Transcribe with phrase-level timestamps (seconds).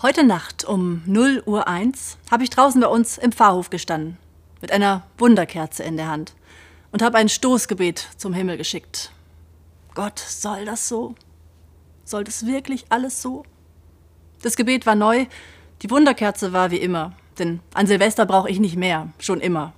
[0.00, 4.16] Heute Nacht um 0 Uhr 1 habe ich draußen bei uns im Pfarrhof gestanden,
[4.60, 6.34] mit einer Wunderkerze in der Hand
[6.92, 9.10] und habe ein Stoßgebet zum Himmel geschickt.
[9.96, 11.16] Gott, soll das so?
[12.04, 13.42] Soll das wirklich alles so?
[14.40, 15.26] Das Gebet war neu,
[15.82, 19.72] die Wunderkerze war wie immer, denn an Silvester brauche ich nicht mehr, schon immer.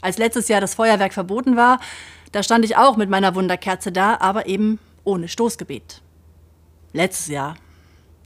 [0.00, 1.78] Als letztes Jahr das Feuerwerk verboten war,
[2.32, 6.02] da stand ich auch mit meiner Wunderkerze da, aber eben ohne Stoßgebet.
[6.92, 7.54] Letztes Jahr,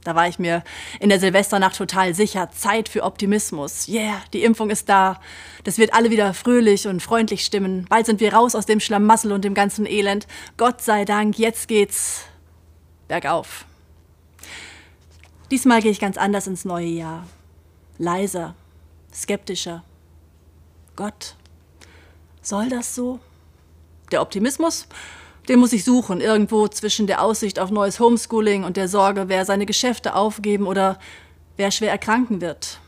[0.05, 0.63] da war ich mir
[0.99, 2.49] in der Silvesternacht total sicher.
[2.51, 3.87] Zeit für Optimismus.
[3.87, 5.19] Yeah, die Impfung ist da.
[5.63, 7.85] Das wird alle wieder fröhlich und freundlich stimmen.
[7.89, 10.27] Bald sind wir raus aus dem Schlamassel und dem ganzen Elend.
[10.57, 12.25] Gott sei Dank, jetzt geht's
[13.07, 13.65] bergauf.
[15.49, 17.27] Diesmal gehe ich ganz anders ins neue Jahr.
[17.97, 18.53] Leiser,
[19.11, 19.83] skeptischer.
[20.95, 21.35] Gott,
[22.41, 23.19] soll das so?
[24.11, 24.87] Der Optimismus,
[25.47, 29.45] den muss ich suchen, irgendwo zwischen der Aussicht auf neues Homeschooling und der Sorge, wer
[29.45, 30.99] seine Geschäfte aufgeben oder
[31.57, 32.79] wer schwer erkranken wird.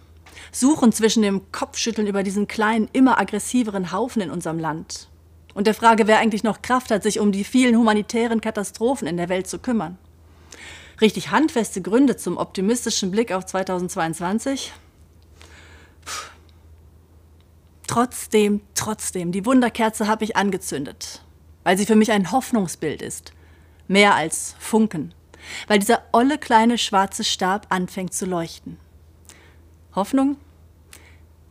[0.51, 5.07] Suchen zwischen dem Kopfschütteln über diesen kleinen, immer aggressiveren Haufen in unserem Land
[5.53, 9.17] und der Frage, wer eigentlich noch Kraft hat, sich um die vielen humanitären Katastrophen in
[9.17, 9.97] der Welt zu kümmern.
[11.01, 14.73] Richtig handfeste Gründe zum optimistischen Blick auf 2022?
[16.05, 16.11] Puh.
[17.87, 21.21] Trotzdem, trotzdem, die Wunderkerze habe ich angezündet
[21.67, 23.33] weil sie für mich ein Hoffnungsbild ist.
[23.89, 25.13] Mehr als Funken.
[25.67, 28.77] Weil dieser olle kleine schwarze Stab anfängt zu leuchten.
[29.93, 30.37] Hoffnung?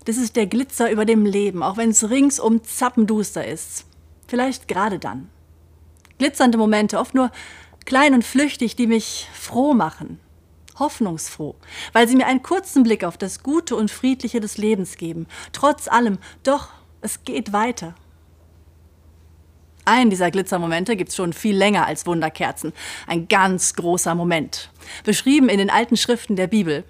[0.07, 3.85] Das ist der Glitzer über dem Leben, auch wenn es ringsum zappenduster ist.
[4.27, 5.29] Vielleicht gerade dann.
[6.17, 7.31] Glitzernde Momente, oft nur
[7.85, 10.19] klein und flüchtig, die mich froh machen.
[10.79, 11.57] Hoffnungsfroh,
[11.93, 15.27] weil sie mir einen kurzen Blick auf das Gute und Friedliche des Lebens geben.
[15.53, 16.71] Trotz allem, doch,
[17.03, 17.95] es geht weiter.
[19.87, 22.73] Einen dieser Glitzermomente gibt's schon viel länger als Wunderkerzen.
[23.07, 24.71] Ein ganz großer Moment.
[25.05, 26.83] Beschrieben in den alten Schriften der Bibel.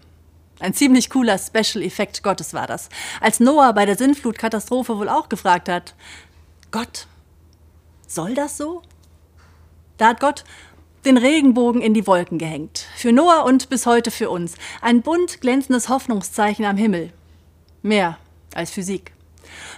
[0.61, 2.89] Ein ziemlich cooler Special-Effekt Gottes war das.
[3.21, 5.95] Als Noah bei der Sintflutkatastrophe wohl auch gefragt hat,
[6.71, 7.07] Gott,
[8.07, 8.81] soll das so?
[9.99, 10.45] Da hat Gott
[11.05, 12.87] den Regenbogen in die Wolken gehängt.
[12.97, 14.55] Für Noah und bis heute für uns.
[14.81, 17.13] Ein bunt glänzendes Hoffnungszeichen am Himmel.
[17.83, 18.17] Mehr
[18.55, 19.16] als Physik.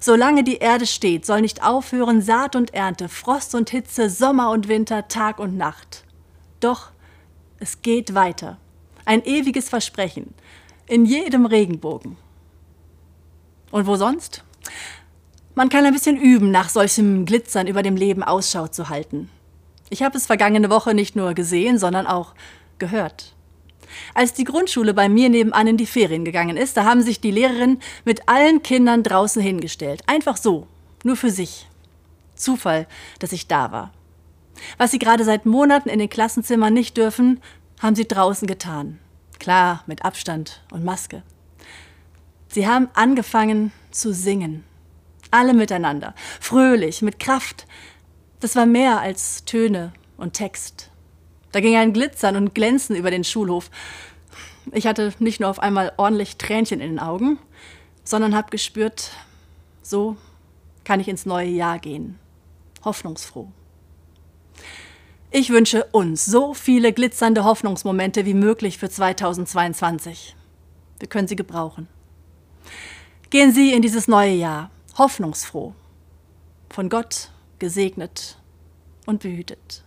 [0.00, 4.68] Solange die Erde steht, soll nicht aufhören Saat und Ernte, Frost und Hitze, Sommer und
[4.68, 6.04] Winter, Tag und Nacht.
[6.60, 6.90] Doch
[7.60, 8.58] es geht weiter.
[9.04, 10.34] Ein ewiges Versprechen.
[10.86, 12.16] In jedem Regenbogen.
[13.70, 14.44] Und wo sonst?
[15.54, 19.28] Man kann ein bisschen üben, nach solchem Glitzern über dem Leben Ausschau zu halten.
[19.90, 22.34] Ich habe es vergangene Woche nicht nur gesehen, sondern auch
[22.78, 23.34] gehört.
[24.14, 27.30] Als die Grundschule bei mir nebenan in die Ferien gegangen ist, da haben sich die
[27.30, 30.02] Lehrerinnen mit allen Kindern draußen hingestellt.
[30.06, 30.66] Einfach so,
[31.04, 31.68] nur für sich.
[32.34, 32.86] Zufall,
[33.18, 33.92] dass ich da war.
[34.76, 37.40] Was sie gerade seit Monaten in den Klassenzimmern nicht dürfen,
[37.80, 38.98] haben sie draußen getan.
[39.38, 41.22] Klar, mit Abstand und Maske.
[42.48, 44.64] Sie haben angefangen zu singen.
[45.30, 46.14] Alle miteinander.
[46.40, 47.66] Fröhlich, mit Kraft.
[48.40, 50.90] Das war mehr als Töne und Text.
[51.52, 53.70] Da ging ein Glitzern und Glänzen über den Schulhof.
[54.72, 57.38] Ich hatte nicht nur auf einmal ordentlich Tränchen in den Augen,
[58.04, 59.10] sondern habe gespürt,
[59.82, 60.16] so
[60.84, 62.18] kann ich ins neue Jahr gehen.
[62.84, 63.48] Hoffnungsfroh.
[65.30, 70.34] Ich wünsche uns so viele glitzernde Hoffnungsmomente wie möglich für 2022.
[70.98, 71.86] Wir können sie gebrauchen.
[73.30, 75.74] Gehen Sie in dieses neue Jahr hoffnungsfroh,
[76.70, 78.38] von Gott gesegnet
[79.04, 79.84] und behütet.